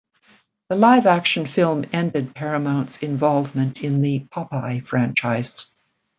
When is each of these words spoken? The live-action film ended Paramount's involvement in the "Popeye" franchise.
The 0.69 0.77
live-action 0.77 1.45
film 1.45 1.85
ended 1.93 2.33
Paramount's 2.33 3.03
involvement 3.03 3.83
in 3.83 4.01
the 4.01 4.25
"Popeye" 4.31 4.83
franchise. 4.83 5.75